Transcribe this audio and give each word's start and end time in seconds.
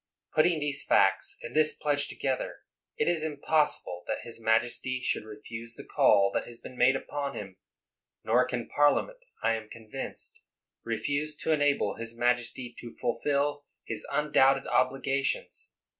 Putting 0.33 0.59
these 0.59 0.83
facts 0.83 1.37
and 1.43 1.55
this 1.55 1.75
pledge 1.75 2.07
together, 2.07 2.63
it 2.97 3.07
is 3.07 3.21
impossible 3.23 4.03
that 4.07 4.21
his 4.21 4.39
majesty 4.41 4.99
should 4.99 5.25
refuse 5.25 5.75
the 5.75 5.83
call 5.83 6.31
that 6.33 6.45
has 6.45 6.57
been 6.57 6.75
made 6.75 6.95
upon 6.95 7.35
him; 7.35 7.57
nor 8.23 8.47
can 8.47 8.67
Parliament, 8.67 9.19
I 9.43 9.51
am 9.53 9.69
convinced, 9.69 10.41
refuse 10.83 11.35
to 11.35 11.51
enable 11.51 11.97
his 11.97 12.17
majesty 12.17 12.73
to 12.79 12.91
fulfil 12.97 13.65
his 13.85 14.03
undoubted 14.11 14.65
obligations. 14.65 15.73